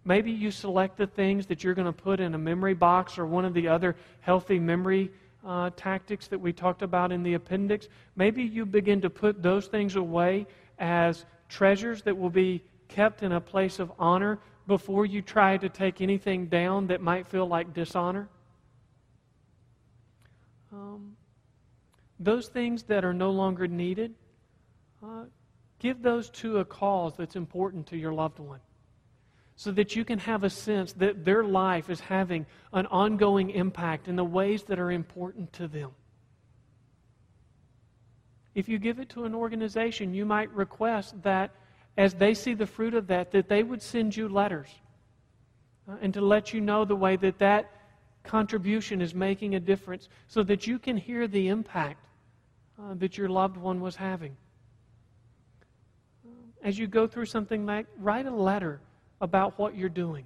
Maybe 0.06 0.32
you 0.32 0.50
select 0.50 0.98
the 0.98 1.06
things 1.06 1.48
that 1.48 1.64
you're 1.64 1.74
going 1.74 1.86
to 1.86 1.92
put 1.92 2.22
in 2.22 2.34
a 2.34 2.38
memory 2.38 2.74
box 2.74 3.18
or 3.18 3.26
one 3.26 3.44
of 3.44 3.54
the 3.54 3.68
other 3.68 3.98
healthy 4.22 4.58
memory 4.58 5.12
uh, 5.46 5.70
tactics 5.76 6.28
that 6.28 6.40
we 6.40 6.54
talked 6.54 6.82
about 6.82 7.12
in 7.12 7.24
the 7.24 7.34
appendix. 7.34 7.88
Maybe 8.16 8.44
you 8.44 8.66
begin 8.66 9.02
to 9.02 9.10
put 9.10 9.42
those 9.42 9.68
things 9.68 9.96
away 9.96 10.46
as 10.80 11.26
treasures 11.50 12.02
that 12.04 12.18
will 12.18 12.30
be 12.30 12.64
kept 12.88 13.24
in 13.24 13.34
a 13.34 13.42
place 13.42 13.80
of 13.80 13.92
honor 13.98 14.40
before 14.68 15.06
you 15.06 15.22
try 15.22 15.58
to 15.58 15.70
take 15.70 16.02
anything 16.02 16.48
down 16.48 16.88
that 16.88 17.02
might 17.02 17.28
feel 17.28 17.48
like 17.48 17.74
dishonor. 17.74 18.30
Um, 20.72 21.16
those 22.20 22.48
things 22.48 22.84
that 22.84 23.04
are 23.04 23.14
no 23.14 23.32
longer 23.32 23.68
needed, 23.68 24.14
uh, 25.04 25.26
give 25.80 26.02
those 26.02 26.30
to 26.30 26.60
a 26.60 26.66
cause 26.66 27.14
that's 27.18 27.36
important 27.36 27.88
to 27.88 27.98
your 27.98 28.14
loved 28.14 28.40
one 28.40 28.60
so 29.56 29.72
that 29.72 29.96
you 29.96 30.04
can 30.04 30.20
have 30.20 30.44
a 30.44 30.50
sense 30.50 30.94
that 30.94 31.24
their 31.24 31.44
life 31.44 31.90
is 31.90 32.00
having 32.00 32.46
an 32.74 32.86
ongoing 32.88 33.50
impact 33.52 34.08
in 34.08 34.16
the 34.16 34.24
ways 34.24 34.64
that 34.64 34.80
are 34.80 34.92
important 34.92 35.52
to 35.54 35.68
them. 35.68 35.92
If 38.56 38.68
you 38.68 38.80
give 38.80 39.00
it 39.00 39.10
to 39.10 39.26
an 39.26 39.34
organization, 39.34 40.14
you 40.14 40.26
might 40.26 40.52
request 40.54 41.22
that 41.24 41.52
as 41.98 42.14
they 42.14 42.34
see 42.34 42.54
the 42.54 42.66
fruit 42.66 42.94
of 42.94 43.08
that, 43.08 43.32
that 43.32 43.48
they 43.48 43.64
would 43.64 43.82
send 43.82 44.16
you 44.16 44.28
letters 44.28 44.70
uh, 45.88 45.98
and 46.02 46.14
to 46.14 46.22
let 46.22 46.54
you 46.54 46.62
know 46.62 46.86
the 46.86 46.96
way 46.96 47.16
that 47.18 47.38
that 47.40 47.72
contribution 48.24 49.02
is 49.02 49.14
making 49.14 49.56
a 49.56 49.60
difference 49.60 50.10
so 50.28 50.44
that 50.44 50.68
you 50.68 50.80
can 50.80 50.98
hear 50.98 51.28
the 51.28 51.48
impact 51.48 52.06
uh, 52.80 52.94
that 52.96 53.18
your 53.18 53.30
loved 53.30 53.58
one 53.58 53.82
was 53.82 53.96
having. 53.96 54.36
As 56.64 56.78
you 56.78 56.88
go 56.88 57.08
through 57.08 57.26
something 57.26 57.66
like, 57.66 57.88
write 57.98 58.26
a 58.26 58.32
letter 58.32 58.80
about 59.22 59.58
what 59.58 59.76
you're 59.76 59.90
doing. 59.90 60.26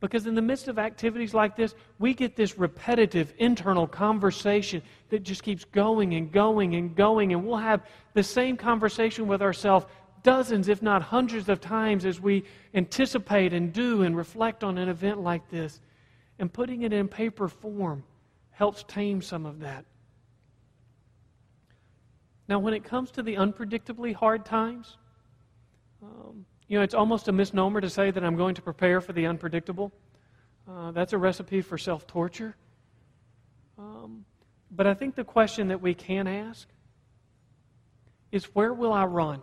Because 0.00 0.26
in 0.26 0.34
the 0.34 0.42
midst 0.42 0.66
of 0.66 0.78
activities 0.78 1.32
like 1.32 1.56
this, 1.56 1.74
we 1.98 2.12
get 2.12 2.34
this 2.34 2.58
repetitive 2.58 3.32
internal 3.38 3.86
conversation 3.86 4.82
that 5.10 5.22
just 5.22 5.44
keeps 5.44 5.64
going 5.64 6.14
and 6.14 6.32
going 6.32 6.74
and 6.74 6.94
going. 6.96 7.32
And 7.32 7.46
we'll 7.46 7.56
have 7.56 7.86
the 8.12 8.22
same 8.22 8.56
conversation 8.56 9.28
with 9.28 9.40
ourselves 9.42 9.86
dozens, 10.24 10.68
if 10.68 10.82
not 10.82 11.02
hundreds 11.02 11.48
of 11.48 11.60
times 11.60 12.04
as 12.04 12.20
we 12.20 12.44
anticipate 12.74 13.52
and 13.52 13.72
do 13.72 14.02
and 14.02 14.16
reflect 14.16 14.64
on 14.64 14.76
an 14.76 14.88
event 14.88 15.20
like 15.20 15.48
this. 15.50 15.80
And 16.38 16.52
putting 16.52 16.82
it 16.82 16.92
in 16.92 17.06
paper 17.06 17.48
form 17.48 18.02
helps 18.50 18.84
tame 18.88 19.22
some 19.22 19.46
of 19.46 19.60
that. 19.60 19.84
Now, 22.48 22.58
when 22.58 22.74
it 22.74 22.82
comes 22.82 23.12
to 23.12 23.22
the 23.22 23.36
unpredictably 23.36 24.14
hard 24.14 24.44
times, 24.44 24.96
um, 26.02 26.44
you 26.72 26.78
know, 26.78 26.84
it's 26.84 26.94
almost 26.94 27.28
a 27.28 27.32
misnomer 27.32 27.82
to 27.82 27.90
say 27.90 28.10
that 28.10 28.24
I'm 28.24 28.34
going 28.34 28.54
to 28.54 28.62
prepare 28.62 29.02
for 29.02 29.12
the 29.12 29.26
unpredictable. 29.26 29.92
Uh, 30.66 30.90
that's 30.92 31.12
a 31.12 31.18
recipe 31.18 31.60
for 31.60 31.76
self 31.76 32.06
torture. 32.06 32.56
Um, 33.76 34.24
but 34.70 34.86
I 34.86 34.94
think 34.94 35.14
the 35.14 35.22
question 35.22 35.68
that 35.68 35.82
we 35.82 35.92
can 35.92 36.26
ask 36.26 36.66
is 38.30 38.46
where 38.54 38.72
will 38.72 38.90
I 38.90 39.04
run? 39.04 39.42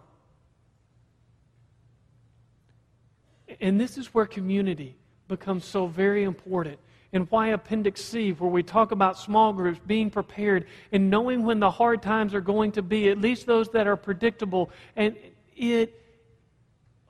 And 3.61 3.79
this 3.79 3.99
is 3.99 4.07
where 4.07 4.25
community 4.25 4.95
becomes 5.27 5.65
so 5.65 5.85
very 5.85 6.23
important. 6.23 6.79
And 7.13 7.29
why 7.29 7.49
Appendix 7.49 8.03
C, 8.03 8.31
where 8.31 8.49
we 8.49 8.63
talk 8.63 8.91
about 8.91 9.19
small 9.19 9.53
groups, 9.53 9.79
being 9.85 10.09
prepared, 10.09 10.65
and 10.91 11.11
knowing 11.11 11.45
when 11.45 11.59
the 11.59 11.69
hard 11.69 12.01
times 12.01 12.33
are 12.33 12.41
going 12.41 12.71
to 12.71 12.81
be, 12.81 13.07
at 13.09 13.19
least 13.19 13.45
those 13.45 13.69
that 13.69 13.85
are 13.85 13.97
predictable. 13.97 14.71
And 14.95 15.15
it, 15.55 15.93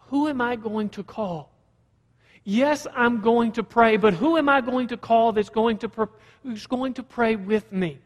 who 0.10 0.28
am 0.28 0.42
I 0.42 0.56
going 0.56 0.90
to 0.90 1.04
call? 1.04 1.52
Yes, 2.44 2.88
I'm 2.96 3.22
going 3.22 3.52
to 3.54 3.64
pray, 3.64 3.98
but 3.98 4.16
who 4.16 4.38
am 4.38 4.50
I 4.50 4.62
going 4.62 4.88
to 4.88 4.98
call 4.98 5.34
that's 5.34 5.50
going 5.50 5.78
to, 5.80 6.10
who's 6.42 6.66
going 6.66 6.96
to 6.96 7.04
pray 7.04 7.36
with 7.36 7.72
me? 7.72 8.00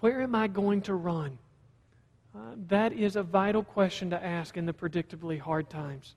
Where 0.00 0.22
am 0.22 0.34
I 0.34 0.48
going 0.48 0.80
to 0.82 0.94
run? 0.94 1.38
Uh, 2.34 2.54
that 2.68 2.94
is 2.94 3.16
a 3.16 3.22
vital 3.22 3.62
question 3.62 4.08
to 4.10 4.24
ask 4.24 4.56
in 4.56 4.64
the 4.64 4.72
predictably 4.72 5.38
hard 5.38 5.68
times. 5.68 6.14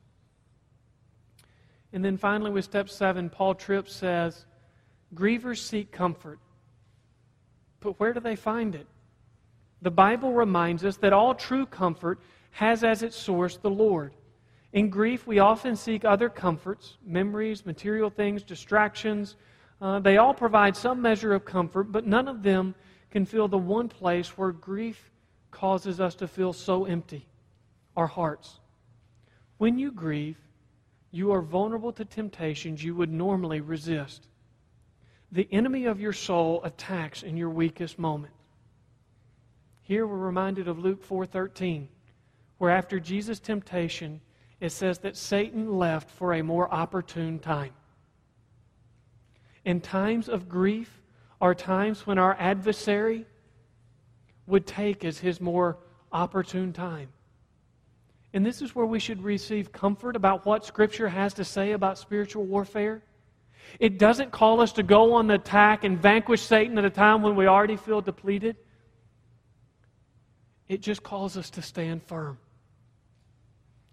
And 1.92 2.06
then 2.06 2.16
finally, 2.16 2.52
with 2.52 2.64
step 2.64 2.90
seven, 2.90 3.30
Paul 3.30 3.54
Tripp 3.54 3.90
says, 3.90 4.46
Grievers 5.14 5.58
seek 5.58 5.92
comfort. 5.92 6.40
But 7.82 8.00
where 8.00 8.14
do 8.14 8.22
they 8.22 8.38
find 8.38 8.76
it? 8.76 8.88
The 9.82 9.92
Bible 9.92 10.32
reminds 10.32 10.86
us 10.86 10.96
that 10.98 11.12
all 11.12 11.36
true 11.36 11.66
comfort 11.66 12.20
has 12.54 12.84
as 12.84 13.04
its 13.04 13.16
source 13.16 13.58
the 13.58 13.70
Lord. 13.70 14.14
In 14.72 14.90
grief, 14.90 15.28
we 15.28 15.40
often 15.40 15.76
seek 15.76 16.06
other 16.06 16.30
comforts, 16.30 16.98
memories, 17.06 17.66
material 17.66 18.10
things, 18.10 18.42
distractions. 18.42 19.36
Uh, 19.82 20.00
they 20.00 20.18
all 20.18 20.34
provide 20.34 20.76
some 20.76 21.02
measure 21.02 21.34
of 21.34 21.46
comfort, 21.46 21.92
but 21.92 22.08
none 22.08 22.28
of 22.28 22.42
them 22.42 22.74
can 23.12 23.26
fill 23.26 23.48
the 23.48 23.58
one 23.58 23.90
place 23.90 24.38
where 24.38 24.52
grief 24.52 25.12
causes 25.52 26.00
us 26.00 26.16
to 26.16 26.28
feel 26.28 26.54
so 26.54 26.86
empty 26.86 27.28
our 27.96 28.08
hearts. 28.08 28.60
When 29.58 29.78
you 29.78 29.92
grieve, 29.92 30.38
you 31.12 31.32
are 31.32 31.42
vulnerable 31.42 31.92
to 31.94 32.06
temptations 32.06 32.84
you 32.84 32.96
would 32.96 33.12
normally 33.12 33.62
resist. 33.62 34.28
The 35.32 35.48
enemy 35.52 35.86
of 35.86 36.00
your 36.00 36.14
soul 36.14 36.62
attacks 36.64 37.22
in 37.24 37.38
your 37.38 37.50
weakest 37.50 38.00
moment. 38.00 38.34
Here 39.84 40.08
we're 40.08 40.18
reminded 40.18 40.68
of 40.68 40.80
Luke 40.80 41.04
4:13, 41.04 41.88
where 42.64 42.72
after 42.72 42.98
Jesus' 42.98 43.42
temptation, 43.42 44.22
it 44.62 44.70
says 44.70 45.00
that 45.00 45.18
Satan 45.18 45.78
left 45.78 46.10
for 46.10 46.36
a 46.36 46.42
more 46.42 46.74
opportune 46.74 47.38
time. 47.38 47.74
And 49.66 49.84
times 49.84 50.30
of 50.30 50.48
grief 50.48 51.02
are 51.42 51.54
times 51.54 52.08
when 52.08 52.18
our 52.18 52.38
adversary 52.40 53.26
would 54.48 54.66
take 54.66 55.04
as 55.04 55.20
his 55.20 55.42
more 55.42 55.78
opportune 56.14 56.72
time. 56.72 57.10
And 58.34 58.46
this 58.46 58.62
is 58.62 58.74
where 58.74 58.86
we 58.86 58.98
should 58.98 59.22
receive 59.22 59.74
comfort 59.74 60.16
about 60.16 60.46
what 60.46 60.64
Scripture 60.64 61.10
has 61.10 61.34
to 61.34 61.44
say 61.44 61.74
about 61.74 61.98
spiritual 61.98 62.46
warfare. 62.46 63.04
It 63.78 64.00
doesn't 64.00 64.32
call 64.32 64.62
us 64.62 64.72
to 64.72 64.84
go 64.84 65.16
on 65.16 65.28
the 65.28 65.34
attack 65.34 65.84
and 65.84 66.02
vanquish 66.02 66.44
Satan 66.44 66.78
at 66.78 66.86
a 66.86 66.90
time 66.90 67.24
when 67.24 67.36
we 67.36 67.46
already 67.46 67.76
feel 67.76 68.00
depleted. 68.00 68.56
It 70.70 70.80
just 70.80 71.04
calls 71.04 71.36
us 71.36 71.50
to 71.50 71.62
stand 71.62 72.04
firm. 72.04 72.38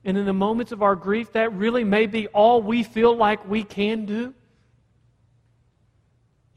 And 0.04 0.16
in 0.16 0.24
the 0.24 0.32
moments 0.32 0.72
of 0.72 0.82
our 0.82 0.96
grief, 0.96 1.32
that 1.32 1.52
really 1.52 1.84
may 1.84 2.06
be 2.06 2.26
all 2.28 2.62
we 2.62 2.82
feel 2.82 3.14
like 3.14 3.46
we 3.46 3.62
can 3.64 4.06
do. 4.06 4.34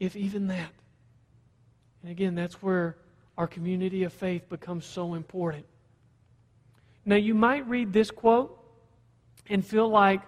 If 0.00 0.16
even 0.16 0.46
that. 0.48 0.70
And 2.02 2.10
again, 2.10 2.34
that's 2.34 2.62
where 2.62 2.96
our 3.36 3.46
community 3.46 4.04
of 4.04 4.12
faith 4.12 4.48
becomes 4.48 4.86
so 4.86 5.14
important. 5.14 5.66
Now, 7.04 7.16
you 7.16 7.34
might 7.34 7.68
read 7.68 7.92
this 7.92 8.10
quote 8.10 8.58
and 9.48 9.64
feel 9.64 9.88
like 9.88 10.22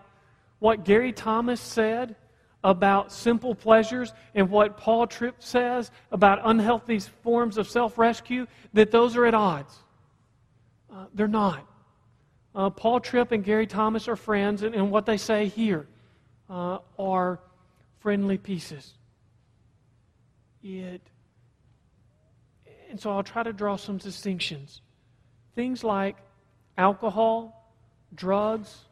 what 0.58 0.84
Gary 0.84 1.12
Thomas 1.12 1.60
said 1.60 2.16
about 2.64 3.12
simple 3.12 3.54
pleasures 3.54 4.12
and 4.34 4.50
what 4.50 4.76
Paul 4.76 5.06
Tripp 5.06 5.36
says 5.42 5.90
about 6.10 6.40
unhealthy 6.44 6.98
forms 6.98 7.58
of 7.58 7.68
self 7.68 7.96
rescue, 7.96 8.46
that 8.72 8.90
those 8.90 9.16
are 9.16 9.24
at 9.24 9.34
odds. 9.34 9.74
Uh, 10.92 11.06
they're 11.14 11.28
not. 11.28 11.66
Uh, 12.56 12.70
Paul 12.70 13.00
Tripp 13.00 13.32
and 13.32 13.44
Gary 13.44 13.66
Thomas 13.66 14.08
are 14.08 14.16
friends, 14.16 14.62
and, 14.62 14.74
and 14.74 14.90
what 14.90 15.04
they 15.04 15.18
say 15.18 15.48
here 15.48 15.86
uh, 16.48 16.78
are 16.98 17.38
friendly 18.00 18.38
pieces. 18.38 18.94
It, 20.62 21.02
and 22.88 22.98
so 22.98 23.10
I'll 23.10 23.22
try 23.22 23.42
to 23.42 23.52
draw 23.52 23.76
some 23.76 23.98
distinctions. 23.98 24.80
Things 25.54 25.84
like 25.84 26.16
alcohol, 26.78 27.74
drugs, 28.14 28.86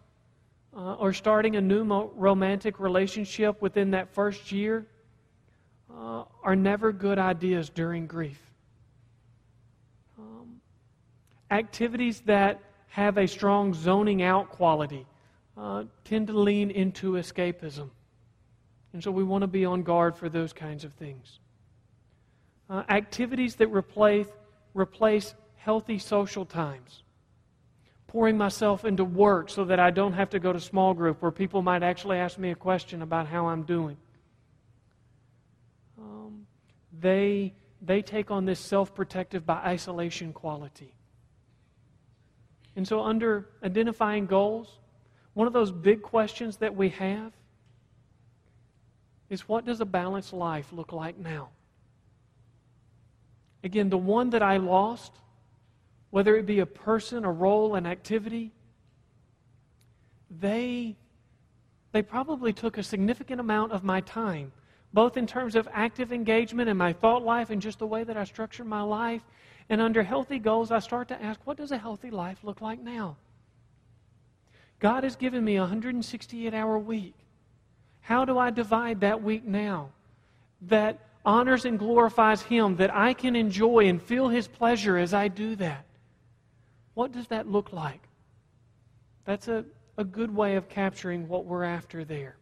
uh, 0.76 0.96
or 0.96 1.14
starting 1.14 1.56
a 1.56 1.60
new 1.62 1.84
mo- 1.84 2.12
romantic 2.16 2.78
relationship 2.78 3.62
within 3.62 3.92
that 3.92 4.12
first 4.12 4.52
year 4.52 4.86
uh, 5.90 6.24
are 6.42 6.54
never 6.54 6.92
good 6.92 7.18
ideas 7.18 7.70
during 7.70 8.06
grief. 8.06 8.40
Um, 10.18 10.60
activities 11.50 12.20
that 12.26 12.60
have 12.94 13.18
a 13.18 13.26
strong 13.26 13.74
zoning 13.74 14.22
out 14.22 14.50
quality 14.50 15.04
uh, 15.56 15.82
tend 16.04 16.28
to 16.28 16.32
lean 16.32 16.70
into 16.70 17.14
escapism. 17.14 17.90
And 18.92 19.02
so 19.02 19.10
we 19.10 19.24
want 19.24 19.42
to 19.42 19.48
be 19.48 19.64
on 19.64 19.82
guard 19.82 20.16
for 20.16 20.28
those 20.28 20.52
kinds 20.52 20.84
of 20.84 20.92
things. 20.92 21.40
Uh, 22.70 22.84
activities 22.88 23.56
that 23.56 23.66
replace, 23.66 24.28
replace 24.74 25.34
healthy 25.56 25.98
social 25.98 26.46
times 26.46 27.02
pouring 28.06 28.38
myself 28.38 28.84
into 28.84 29.04
work 29.04 29.50
so 29.50 29.64
that 29.64 29.80
I 29.80 29.90
don't 29.90 30.12
have 30.12 30.30
to 30.30 30.38
go 30.38 30.52
to 30.52 30.60
small 30.60 30.94
group 30.94 31.20
where 31.20 31.32
people 31.32 31.62
might 31.62 31.82
actually 31.82 32.18
ask 32.18 32.38
me 32.38 32.52
a 32.52 32.54
question 32.54 33.02
about 33.02 33.26
how 33.26 33.48
I'm 33.48 33.64
doing. 33.64 33.96
Um, 35.98 36.46
they, 36.96 37.54
they 37.82 38.02
take 38.02 38.30
on 38.30 38.44
this 38.44 38.60
self 38.60 38.94
protective 38.94 39.44
by 39.44 39.56
isolation 39.56 40.32
quality. 40.32 40.94
And 42.76 42.86
so, 42.86 43.02
under 43.02 43.48
identifying 43.62 44.26
goals, 44.26 44.78
one 45.34 45.46
of 45.46 45.52
those 45.52 45.70
big 45.70 46.02
questions 46.02 46.56
that 46.58 46.74
we 46.74 46.88
have 46.90 47.32
is 49.30 49.48
what 49.48 49.64
does 49.64 49.80
a 49.80 49.84
balanced 49.84 50.32
life 50.32 50.72
look 50.72 50.92
like 50.92 51.18
now? 51.18 51.48
Again, 53.62 53.88
the 53.88 53.98
one 53.98 54.30
that 54.30 54.42
I 54.42 54.58
lost 54.58 55.12
whether 56.14 56.36
it 56.36 56.46
be 56.46 56.60
a 56.60 56.66
person, 56.66 57.24
a 57.24 57.32
role, 57.32 57.74
an 57.74 57.86
activity, 57.86 58.52
they, 60.30 60.94
they 61.90 62.02
probably 62.02 62.52
took 62.52 62.78
a 62.78 62.84
significant 62.84 63.40
amount 63.40 63.72
of 63.72 63.82
my 63.82 64.00
time, 64.02 64.52
both 64.94 65.16
in 65.16 65.26
terms 65.26 65.56
of 65.56 65.68
active 65.72 66.12
engagement 66.12 66.70
in 66.70 66.76
my 66.76 66.92
thought 66.92 67.24
life 67.24 67.50
and 67.50 67.60
just 67.60 67.80
the 67.80 67.86
way 67.86 68.04
that 68.04 68.16
I 68.16 68.22
structure 68.22 68.64
my 68.64 68.80
life. 68.80 69.22
And 69.68 69.80
under 69.80 70.04
healthy 70.04 70.38
goals, 70.38 70.70
I 70.70 70.78
start 70.78 71.08
to 71.08 71.20
ask, 71.20 71.40
what 71.44 71.56
does 71.56 71.72
a 71.72 71.78
healthy 71.78 72.10
life 72.10 72.38
look 72.44 72.60
like 72.60 72.80
now? 72.80 73.16
God 74.78 75.02
has 75.02 75.16
given 75.16 75.44
me 75.44 75.56
a 75.56 75.62
168 75.62 76.54
hour 76.54 76.78
week. 76.78 77.14
How 78.02 78.24
do 78.24 78.38
I 78.38 78.50
divide 78.50 79.00
that 79.00 79.20
week 79.20 79.44
now 79.44 79.90
that 80.62 81.00
honors 81.24 81.64
and 81.64 81.76
glorifies 81.76 82.42
Him, 82.42 82.76
that 82.76 82.94
I 82.94 83.14
can 83.14 83.34
enjoy 83.34 83.88
and 83.88 84.00
feel 84.00 84.28
His 84.28 84.46
pleasure 84.46 84.96
as 84.96 85.12
I 85.12 85.26
do 85.26 85.56
that? 85.56 85.84
What 86.92 87.10
does 87.10 87.26
that 87.28 87.48
look 87.48 87.72
like? 87.72 88.06
That's 89.24 89.48
a, 89.48 89.64
a 89.98 90.04
good 90.04 90.32
way 90.32 90.54
of 90.54 90.68
capturing 90.68 91.26
what 91.26 91.46
we're 91.46 91.64
after 91.64 92.04
there. 92.04 92.36